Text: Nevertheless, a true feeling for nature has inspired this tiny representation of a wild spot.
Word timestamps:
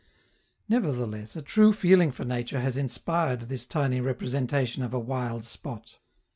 Nevertheless, 0.67 1.35
a 1.35 1.43
true 1.43 1.71
feeling 1.71 2.11
for 2.11 2.25
nature 2.25 2.59
has 2.59 2.75
inspired 2.75 3.41
this 3.41 3.67
tiny 3.67 4.01
representation 4.01 4.81
of 4.81 4.95
a 4.95 4.99
wild 4.99 5.45
spot. 5.45 5.99